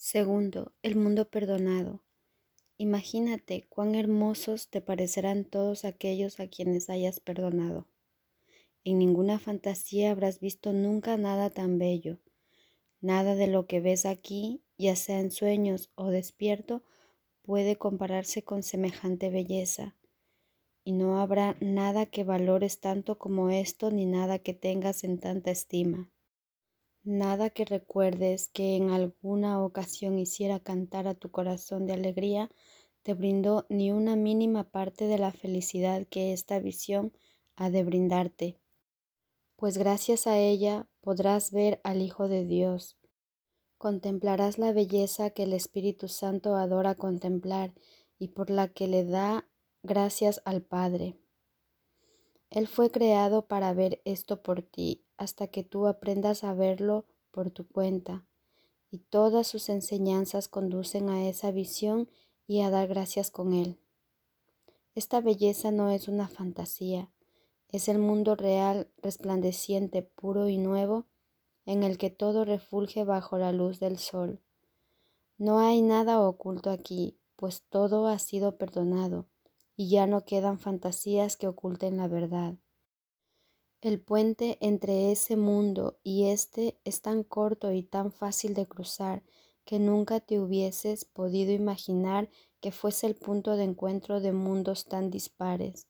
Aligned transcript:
Segundo, 0.00 0.70
el 0.82 0.94
mundo 0.94 1.28
perdonado. 1.28 2.04
Imagínate 2.76 3.66
cuán 3.68 3.96
hermosos 3.96 4.68
te 4.68 4.80
parecerán 4.80 5.44
todos 5.44 5.84
aquellos 5.84 6.38
a 6.38 6.46
quienes 6.46 6.88
hayas 6.88 7.18
perdonado. 7.18 7.88
En 8.84 9.00
ninguna 9.00 9.40
fantasía 9.40 10.12
habrás 10.12 10.38
visto 10.38 10.72
nunca 10.72 11.16
nada 11.16 11.50
tan 11.50 11.80
bello. 11.80 12.20
Nada 13.00 13.34
de 13.34 13.48
lo 13.48 13.66
que 13.66 13.80
ves 13.80 14.06
aquí, 14.06 14.62
ya 14.78 14.94
sea 14.94 15.18
en 15.18 15.32
sueños 15.32 15.90
o 15.96 16.10
despierto, 16.10 16.84
puede 17.42 17.74
compararse 17.74 18.44
con 18.44 18.62
semejante 18.62 19.30
belleza. 19.30 19.96
Y 20.84 20.92
no 20.92 21.20
habrá 21.20 21.56
nada 21.60 22.06
que 22.06 22.22
valores 22.22 22.78
tanto 22.78 23.18
como 23.18 23.50
esto, 23.50 23.90
ni 23.90 24.06
nada 24.06 24.38
que 24.38 24.54
tengas 24.54 25.02
en 25.02 25.18
tanta 25.18 25.50
estima. 25.50 26.08
Nada 27.10 27.48
que 27.48 27.64
recuerdes 27.64 28.48
que 28.48 28.76
en 28.76 28.90
alguna 28.90 29.64
ocasión 29.64 30.18
hiciera 30.18 30.60
cantar 30.60 31.08
a 31.08 31.14
tu 31.14 31.30
corazón 31.30 31.86
de 31.86 31.94
alegría 31.94 32.50
te 33.02 33.14
brindó 33.14 33.64
ni 33.70 33.90
una 33.90 34.14
mínima 34.14 34.64
parte 34.64 35.06
de 35.06 35.16
la 35.16 35.32
felicidad 35.32 36.06
que 36.06 36.34
esta 36.34 36.58
visión 36.58 37.14
ha 37.56 37.70
de 37.70 37.82
brindarte, 37.82 38.58
pues 39.56 39.78
gracias 39.78 40.26
a 40.26 40.38
ella 40.38 40.86
podrás 41.00 41.50
ver 41.50 41.80
al 41.82 42.02
Hijo 42.02 42.28
de 42.28 42.44
Dios. 42.44 42.98
Contemplarás 43.78 44.58
la 44.58 44.74
belleza 44.74 45.30
que 45.30 45.44
el 45.44 45.54
Espíritu 45.54 46.08
Santo 46.08 46.56
adora 46.56 46.94
contemplar 46.94 47.72
y 48.18 48.28
por 48.28 48.50
la 48.50 48.68
que 48.68 48.86
le 48.86 49.06
da 49.06 49.48
gracias 49.82 50.42
al 50.44 50.60
Padre. 50.60 51.16
Él 52.50 52.66
fue 52.66 52.90
creado 52.90 53.46
para 53.46 53.74
ver 53.74 54.00
esto 54.04 54.42
por 54.42 54.62
ti 54.62 55.04
hasta 55.16 55.48
que 55.48 55.64
tú 55.64 55.86
aprendas 55.86 56.44
a 56.44 56.54
verlo 56.54 57.04
por 57.30 57.50
tu 57.50 57.66
cuenta. 57.68 58.24
Y 58.90 58.98
todas 58.98 59.46
sus 59.46 59.68
enseñanzas 59.68 60.48
conducen 60.48 61.10
a 61.10 61.28
esa 61.28 61.50
visión 61.50 62.08
y 62.46 62.62
a 62.62 62.70
dar 62.70 62.88
gracias 62.88 63.30
con 63.30 63.52
Él. 63.52 63.78
Esta 64.94 65.20
belleza 65.20 65.70
no 65.70 65.90
es 65.90 66.08
una 66.08 66.26
fantasía, 66.28 67.10
es 67.68 67.88
el 67.88 67.98
mundo 67.98 68.34
real, 68.34 68.88
resplandeciente, 69.02 70.02
puro 70.02 70.48
y 70.48 70.56
nuevo, 70.56 71.04
en 71.66 71.82
el 71.82 71.98
que 71.98 72.08
todo 72.08 72.46
refulge 72.46 73.04
bajo 73.04 73.36
la 73.36 73.52
luz 73.52 73.78
del 73.78 73.98
sol. 73.98 74.40
No 75.36 75.58
hay 75.58 75.82
nada 75.82 76.20
oculto 76.22 76.70
aquí, 76.70 77.18
pues 77.36 77.62
todo 77.68 78.06
ha 78.06 78.18
sido 78.18 78.56
perdonado 78.56 79.26
y 79.78 79.88
ya 79.88 80.08
no 80.08 80.24
quedan 80.24 80.58
fantasías 80.58 81.36
que 81.36 81.46
oculten 81.46 81.98
la 81.98 82.08
verdad. 82.08 82.56
El 83.80 84.00
puente 84.00 84.58
entre 84.60 85.12
ese 85.12 85.36
mundo 85.36 86.00
y 86.02 86.30
este 86.30 86.80
es 86.84 87.00
tan 87.00 87.22
corto 87.22 87.70
y 87.70 87.84
tan 87.84 88.10
fácil 88.10 88.54
de 88.54 88.66
cruzar 88.66 89.22
que 89.64 89.78
nunca 89.78 90.18
te 90.18 90.40
hubieses 90.40 91.04
podido 91.04 91.52
imaginar 91.52 92.28
que 92.60 92.72
fuese 92.72 93.06
el 93.06 93.14
punto 93.14 93.56
de 93.56 93.62
encuentro 93.62 94.20
de 94.20 94.32
mundos 94.32 94.86
tan 94.86 95.12
dispares. 95.12 95.86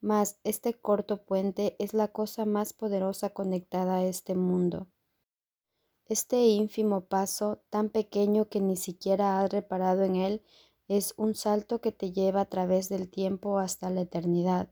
Mas 0.00 0.40
este 0.42 0.74
corto 0.74 1.22
puente 1.24 1.76
es 1.78 1.94
la 1.94 2.08
cosa 2.08 2.44
más 2.44 2.72
poderosa 2.72 3.30
conectada 3.30 3.98
a 3.98 4.04
este 4.04 4.34
mundo. 4.34 4.88
Este 6.06 6.40
ínfimo 6.46 7.02
paso, 7.02 7.62
tan 7.70 7.88
pequeño 7.88 8.48
que 8.48 8.60
ni 8.60 8.76
siquiera 8.76 9.40
has 9.40 9.52
reparado 9.52 10.02
en 10.02 10.16
él, 10.16 10.42
es 10.88 11.14
un 11.16 11.34
salto 11.34 11.80
que 11.80 11.92
te 11.92 12.12
lleva 12.12 12.42
a 12.42 12.46
través 12.46 12.88
del 12.88 13.08
tiempo 13.08 13.58
hasta 13.58 13.90
la 13.90 14.02
eternidad 14.02 14.68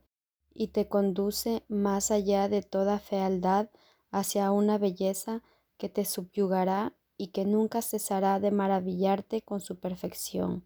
y 0.53 0.67
te 0.67 0.87
conduce 0.87 1.63
más 1.67 2.11
allá 2.11 2.49
de 2.49 2.61
toda 2.61 2.99
fealdad 2.99 3.69
hacia 4.11 4.51
una 4.51 4.77
belleza 4.77 5.41
que 5.77 5.89
te 5.89 6.05
subyugará 6.05 6.93
y 7.17 7.27
que 7.27 7.45
nunca 7.45 7.81
cesará 7.81 8.39
de 8.39 8.51
maravillarte 8.51 9.41
con 9.41 9.61
su 9.61 9.79
perfección. 9.79 10.65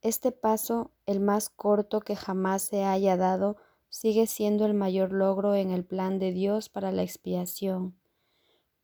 Este 0.00 0.32
paso, 0.32 0.90
el 1.06 1.20
más 1.20 1.48
corto 1.48 2.00
que 2.00 2.16
jamás 2.16 2.62
se 2.62 2.84
haya 2.84 3.16
dado, 3.16 3.56
sigue 3.88 4.26
siendo 4.26 4.66
el 4.66 4.74
mayor 4.74 5.12
logro 5.12 5.54
en 5.54 5.70
el 5.70 5.84
plan 5.84 6.18
de 6.18 6.32
Dios 6.32 6.68
para 6.68 6.92
la 6.92 7.02
expiación. 7.02 7.96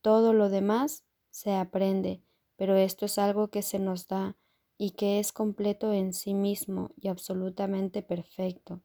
Todo 0.00 0.32
lo 0.32 0.48
demás 0.48 1.04
se 1.30 1.54
aprende, 1.54 2.22
pero 2.56 2.76
esto 2.76 3.06
es 3.06 3.18
algo 3.18 3.48
que 3.48 3.62
se 3.62 3.78
nos 3.78 4.06
da 4.06 4.36
y 4.78 4.92
que 4.92 5.18
es 5.18 5.32
completo 5.32 5.92
en 5.92 6.14
sí 6.14 6.32
mismo 6.32 6.92
y 6.96 7.08
absolutamente 7.08 8.02
perfecto. 8.02 8.80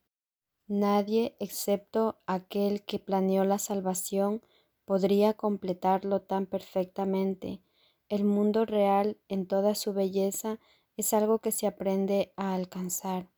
Nadie, 0.68 1.36
excepto 1.40 2.20
aquel 2.26 2.84
que 2.84 3.00
planeó 3.00 3.46
la 3.46 3.60
salvación, 3.60 4.42
podría 4.86 5.34
completarlo 5.34 6.22
tan 6.22 6.48
perfectamente. 6.48 7.62
El 8.10 8.26
mundo 8.26 8.66
real, 8.66 9.18
en 9.28 9.46
toda 9.46 9.76
su 9.76 9.94
belleza, 9.94 10.60
es 10.98 11.14
algo 11.14 11.40
que 11.40 11.52
se 11.52 11.68
aprende 11.68 12.34
a 12.38 12.54
alcanzar. 12.56 13.30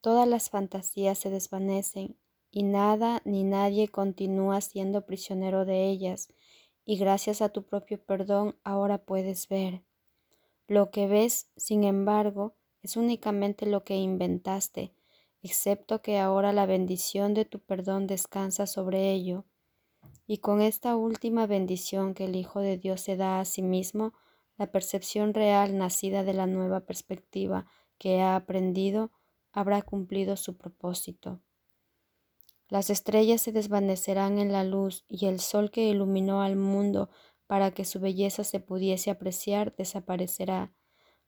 Todas 0.00 0.28
las 0.28 0.50
fantasías 0.50 1.18
se 1.18 1.30
desvanecen 1.30 2.16
y 2.50 2.62
nada 2.62 3.20
ni 3.24 3.42
nadie 3.42 3.88
continúa 3.88 4.60
siendo 4.60 5.06
prisionero 5.06 5.64
de 5.64 5.88
ellas, 5.88 6.28
y 6.84 6.98
gracias 6.98 7.42
a 7.42 7.48
tu 7.48 7.64
propio 7.64 8.00
perdón 8.04 8.56
ahora 8.62 8.98
puedes 8.98 9.48
ver. 9.48 9.82
Lo 10.66 10.90
que 10.90 11.06
ves, 11.06 11.50
sin 11.56 11.84
embargo, 11.84 12.54
es 12.82 12.96
únicamente 12.96 13.66
lo 13.66 13.84
que 13.84 13.96
inventaste, 13.96 14.94
excepto 15.42 16.00
que 16.00 16.18
ahora 16.18 16.52
la 16.52 16.66
bendición 16.66 17.34
de 17.34 17.44
tu 17.44 17.60
perdón 17.60 18.06
descansa 18.06 18.66
sobre 18.66 19.12
ello. 19.12 19.44
Y 20.26 20.38
con 20.38 20.62
esta 20.62 20.96
última 20.96 21.46
bendición 21.46 22.14
que 22.14 22.24
el 22.24 22.36
Hijo 22.36 22.60
de 22.60 22.78
Dios 22.78 23.02
se 23.02 23.16
da 23.16 23.40
a 23.40 23.44
sí 23.44 23.62
mismo, 23.62 24.14
la 24.56 24.70
percepción 24.70 25.34
real 25.34 25.76
nacida 25.76 26.22
de 26.22 26.32
la 26.32 26.46
nueva 26.46 26.80
perspectiva 26.80 27.66
que 27.98 28.20
ha 28.20 28.36
aprendido 28.36 29.10
habrá 29.52 29.82
cumplido 29.82 30.36
su 30.36 30.56
propósito. 30.56 31.40
Las 32.68 32.90
estrellas 32.90 33.42
se 33.42 33.52
desvanecerán 33.52 34.38
en 34.38 34.52
la 34.52 34.64
luz 34.64 35.04
y 35.08 35.26
el 35.26 35.40
sol 35.40 35.70
que 35.70 35.88
iluminó 35.88 36.42
al 36.42 36.56
mundo 36.56 37.10
para 37.46 37.72
que 37.72 37.84
su 37.84 38.00
belleza 38.00 38.44
se 38.44 38.60
pudiese 38.60 39.10
apreciar, 39.10 39.74
desaparecerá. 39.76 40.74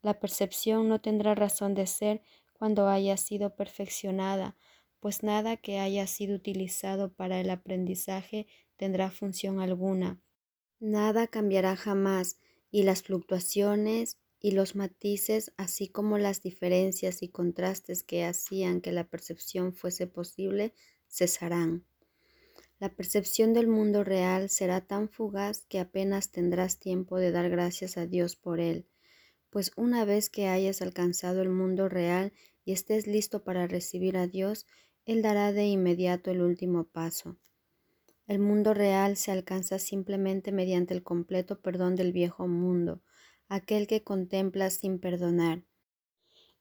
La 0.02 0.18
percepción 0.20 0.88
no 0.88 1.00
tendrá 1.00 1.34
razón 1.34 1.74
de 1.74 1.86
ser 1.86 2.22
cuando 2.52 2.88
haya 2.88 3.16
sido 3.16 3.54
perfeccionada, 3.56 4.56
pues 5.00 5.22
nada 5.22 5.56
que 5.56 5.78
haya 5.78 6.06
sido 6.06 6.36
utilizado 6.36 7.12
para 7.12 7.40
el 7.40 7.50
aprendizaje 7.50 8.46
tendrá 8.76 9.10
función 9.10 9.60
alguna. 9.60 10.20
Nada 10.80 11.26
cambiará 11.26 11.76
jamás 11.76 12.38
y 12.70 12.82
las 12.84 13.02
fluctuaciones 13.02 14.18
y 14.40 14.52
los 14.52 14.74
matices, 14.74 15.52
así 15.56 15.88
como 15.88 16.18
las 16.18 16.42
diferencias 16.42 17.22
y 17.22 17.28
contrastes 17.28 18.04
que 18.04 18.24
hacían 18.24 18.80
que 18.80 18.92
la 18.92 19.08
percepción 19.08 19.74
fuese 19.74 20.06
posible, 20.06 20.74
cesarán. 21.08 21.86
La 22.78 22.90
percepción 22.90 23.54
del 23.54 23.68
mundo 23.68 24.04
real 24.04 24.50
será 24.50 24.82
tan 24.82 25.08
fugaz 25.08 25.64
que 25.68 25.80
apenas 25.80 26.30
tendrás 26.30 26.78
tiempo 26.78 27.18
de 27.18 27.30
dar 27.30 27.48
gracias 27.48 27.96
a 27.96 28.06
Dios 28.06 28.36
por 28.36 28.60
él, 28.60 28.86
pues 29.48 29.72
una 29.76 30.04
vez 30.04 30.28
que 30.28 30.48
hayas 30.48 30.82
alcanzado 30.82 31.40
el 31.40 31.48
mundo 31.48 31.88
real 31.88 32.34
y 32.66 32.72
estés 32.72 33.06
listo 33.06 33.44
para 33.44 33.66
recibir 33.66 34.18
a 34.18 34.26
Dios, 34.26 34.66
Él 35.06 35.22
dará 35.22 35.52
de 35.52 35.64
inmediato 35.66 36.30
el 36.30 36.42
último 36.42 36.84
paso. 36.84 37.38
El 38.26 38.40
mundo 38.40 38.74
real 38.74 39.16
se 39.16 39.30
alcanza 39.30 39.78
simplemente 39.78 40.52
mediante 40.52 40.92
el 40.92 41.02
completo 41.02 41.60
perdón 41.60 41.94
del 41.94 42.12
viejo 42.12 42.48
mundo, 42.48 43.00
aquel 43.48 43.86
que 43.86 44.02
contempla 44.02 44.68
sin 44.68 44.98
perdonar. 44.98 45.64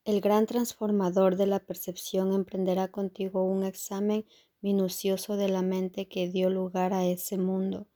El 0.06 0.22
gran 0.22 0.46
transformador 0.46 1.36
de 1.36 1.48
la 1.48 1.60
percepción 1.60 2.32
emprenderá 2.32 2.90
contigo 2.90 3.44
un 3.44 3.64
examen 3.64 4.26
minucioso 4.62 5.38
de 5.38 5.50
la 5.50 5.62
mente 5.62 6.08
que 6.08 6.30
dio 6.30 6.50
lugar 6.50 6.94
a 6.94 7.06
ese 7.06 7.38
mundo 7.38 7.88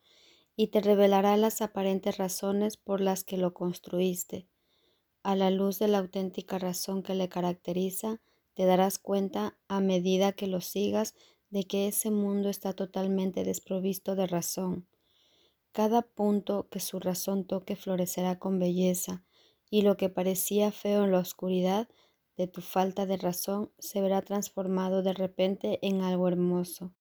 y 0.55 0.67
te 0.67 0.81
revelará 0.81 1.37
las 1.37 1.61
aparentes 1.61 2.17
razones 2.17 2.75
por 2.77 2.99
las 3.01 3.23
que 3.23 3.37
lo 3.37 3.53
construiste. 3.53 4.47
A 5.23 5.35
la 5.35 5.51
luz 5.51 5.79
de 5.79 5.87
la 5.87 5.99
auténtica 5.99 6.59
razón 6.59 7.03
que 7.03 7.15
le 7.15 7.29
caracteriza, 7.29 8.21
te 8.55 8.65
darás 8.65 8.99
cuenta 8.99 9.57
a 9.67 9.79
medida 9.79 10.33
que 10.33 10.47
lo 10.47 10.61
sigas 10.61 11.15
de 11.49 11.65
que 11.65 11.87
ese 11.87 12.11
mundo 12.11 12.49
está 12.49 12.73
totalmente 12.73 13.43
desprovisto 13.43 14.15
de 14.15 14.27
razón. 14.27 14.87
Cada 15.71 16.01
punto 16.01 16.67
que 16.69 16.79
su 16.79 16.99
razón 16.99 17.45
toque 17.45 17.75
florecerá 17.75 18.39
con 18.39 18.59
belleza, 18.59 19.23
y 19.69 19.83
lo 19.83 19.97
que 19.97 20.09
parecía 20.09 20.71
feo 20.71 21.05
en 21.05 21.11
la 21.11 21.19
oscuridad 21.19 21.87
de 22.39 22.47
tu 22.47 22.61
falta 22.61 23.05
de 23.05 23.17
razón 23.17 23.69
se 23.79 23.99
verá 23.99 24.21
transformado 24.21 25.03
de 25.03 25.11
repente 25.11 25.77
en 25.85 25.99
algo 25.99 26.29
hermoso. 26.29 26.93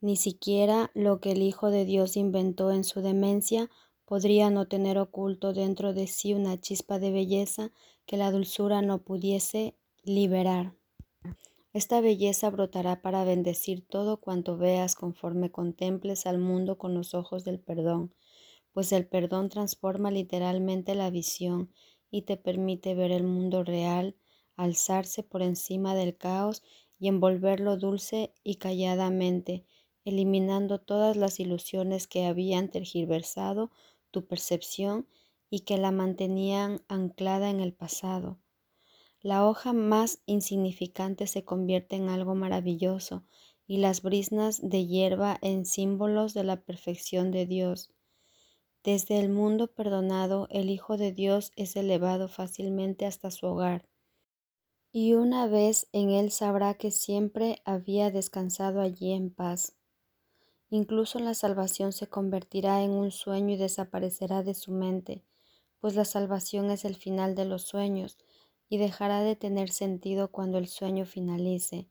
Ni 0.00 0.16
siquiera 0.16 0.90
lo 0.92 1.20
que 1.20 1.30
el 1.30 1.42
Hijo 1.42 1.70
de 1.70 1.84
Dios 1.84 2.16
inventó 2.16 2.72
en 2.72 2.82
su 2.82 3.00
demencia 3.00 3.70
podría 4.04 4.50
no 4.50 4.66
tener 4.66 4.98
oculto 4.98 5.52
dentro 5.52 5.94
de 5.94 6.08
sí 6.08 6.34
una 6.34 6.60
chispa 6.60 6.98
de 6.98 7.12
belleza 7.12 7.70
que 8.06 8.16
la 8.16 8.32
dulzura 8.32 8.82
no 8.82 9.04
pudiese 9.04 9.76
liberar. 10.02 10.74
Esta 11.72 12.00
belleza 12.00 12.50
brotará 12.50 13.02
para 13.02 13.22
bendecir 13.22 13.86
todo 13.86 14.16
cuanto 14.16 14.56
veas 14.56 14.96
conforme 14.96 15.52
contemples 15.52 16.26
al 16.26 16.38
mundo 16.38 16.76
con 16.76 16.92
los 16.92 17.14
ojos 17.14 17.44
del 17.44 17.60
perdón, 17.60 18.12
pues 18.72 18.90
el 18.90 19.06
perdón 19.06 19.48
transforma 19.48 20.10
literalmente 20.10 20.96
la 20.96 21.10
visión 21.10 21.70
y 22.10 22.22
te 22.22 22.36
permite 22.36 22.96
ver 22.96 23.12
el 23.12 23.22
mundo 23.22 23.62
real, 23.62 24.16
alzarse 24.56 25.22
por 25.22 25.42
encima 25.42 25.94
del 25.94 26.16
caos 26.16 26.62
y 26.98 27.08
envolverlo 27.08 27.76
dulce 27.76 28.32
y 28.42 28.56
calladamente, 28.56 29.64
eliminando 30.04 30.80
todas 30.80 31.16
las 31.16 31.40
ilusiones 31.40 32.06
que 32.06 32.26
habían 32.26 32.70
tergiversado 32.70 33.70
tu 34.10 34.26
percepción 34.26 35.06
y 35.50 35.60
que 35.60 35.76
la 35.76 35.92
mantenían 35.92 36.82
anclada 36.88 37.50
en 37.50 37.60
el 37.60 37.72
pasado. 37.72 38.38
La 39.20 39.46
hoja 39.46 39.72
más 39.72 40.20
insignificante 40.26 41.26
se 41.26 41.44
convierte 41.44 41.96
en 41.96 42.08
algo 42.08 42.34
maravilloso 42.34 43.24
y 43.66 43.78
las 43.78 44.02
brisnas 44.02 44.60
de 44.62 44.86
hierba 44.86 45.38
en 45.42 45.66
símbolos 45.66 46.34
de 46.34 46.44
la 46.44 46.62
perfección 46.62 47.30
de 47.30 47.46
Dios. 47.46 47.92
Desde 48.84 49.18
el 49.18 49.28
mundo 49.28 49.66
perdonado, 49.66 50.46
el 50.50 50.70
Hijo 50.70 50.96
de 50.96 51.10
Dios 51.10 51.50
es 51.56 51.74
elevado 51.74 52.28
fácilmente 52.28 53.04
hasta 53.04 53.32
su 53.32 53.46
hogar. 53.46 53.88
Y 54.98 55.12
una 55.12 55.46
vez 55.46 55.88
en 55.92 56.08
él 56.08 56.30
sabrá 56.30 56.72
que 56.72 56.90
siempre 56.90 57.60
había 57.66 58.10
descansado 58.10 58.80
allí 58.80 59.12
en 59.12 59.28
paz. 59.28 59.76
Incluso 60.70 61.18
la 61.18 61.34
salvación 61.34 61.92
se 61.92 62.06
convertirá 62.06 62.82
en 62.82 62.92
un 62.92 63.10
sueño 63.10 63.52
y 63.52 63.56
desaparecerá 63.58 64.42
de 64.42 64.54
su 64.54 64.72
mente, 64.72 65.22
pues 65.80 65.96
la 65.96 66.06
salvación 66.06 66.70
es 66.70 66.86
el 66.86 66.96
final 66.96 67.34
de 67.34 67.44
los 67.44 67.64
sueños 67.64 68.16
y 68.70 68.78
dejará 68.78 69.20
de 69.20 69.36
tener 69.36 69.68
sentido 69.68 70.32
cuando 70.32 70.56
el 70.56 70.66
sueño 70.66 71.04
finalice. 71.04 71.90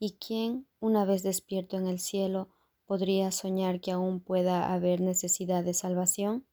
¿Y 0.00 0.14
quién, 0.14 0.66
una 0.80 1.04
vez 1.04 1.22
despierto 1.22 1.76
en 1.76 1.86
el 1.86 2.00
cielo, 2.00 2.48
podría 2.86 3.30
soñar 3.30 3.80
que 3.80 3.92
aún 3.92 4.18
pueda 4.18 4.74
haber 4.74 5.00
necesidad 5.00 5.62
de 5.62 5.74
salvación? 5.74 6.44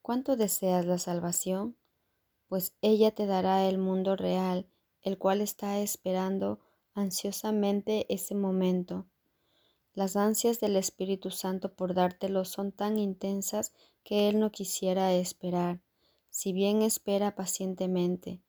¿Cuánto 0.00 0.36
deseas 0.36 0.86
la 0.86 0.96
salvación? 0.96 1.77
Pues 2.48 2.74
ella 2.80 3.10
te 3.10 3.26
dará 3.26 3.68
el 3.68 3.78
mundo 3.78 4.16
real, 4.16 4.66
el 5.02 5.18
cual 5.18 5.40
está 5.40 5.78
esperando 5.80 6.58
ansiosamente 6.94 8.12
ese 8.12 8.34
momento. 8.34 9.06
Las 9.94 10.16
ansias 10.16 10.60
del 10.60 10.76
Espíritu 10.76 11.30
Santo 11.30 11.72
por 11.74 11.94
dártelo 11.94 12.44
son 12.44 12.72
tan 12.72 12.98
intensas 12.98 13.72
que 14.02 14.28
Él 14.28 14.38
no 14.40 14.50
quisiera 14.50 15.12
esperar, 15.12 15.80
si 16.30 16.52
bien 16.52 16.82
espera 16.82 17.34
pacientemente. 17.34 18.40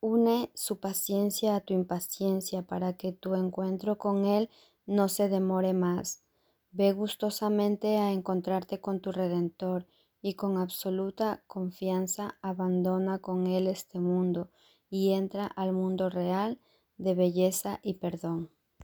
Une 0.00 0.50
su 0.54 0.78
paciencia 0.80 1.56
a 1.56 1.60
tu 1.60 1.72
impaciencia 1.72 2.62
para 2.62 2.92
que 2.92 3.12
tu 3.12 3.34
encuentro 3.34 3.96
con 3.96 4.26
Él 4.26 4.50
no 4.86 5.08
se 5.08 5.28
demore 5.28 5.72
más. 5.72 6.22
Ve 6.72 6.92
gustosamente 6.92 7.96
a 7.96 8.12
encontrarte 8.12 8.80
con 8.80 9.00
tu 9.00 9.12
Redentor 9.12 9.86
y 10.24 10.36
con 10.36 10.56
absoluta 10.56 11.44
confianza 11.46 12.38
abandona 12.40 13.18
con 13.18 13.46
Él 13.46 13.66
este 13.66 14.00
mundo 14.00 14.48
y 14.88 15.12
entra 15.12 15.44
al 15.44 15.74
mundo 15.74 16.08
real 16.08 16.58
de 16.96 17.14
belleza 17.14 17.78
y 17.82 17.94
perdón. 17.94 18.53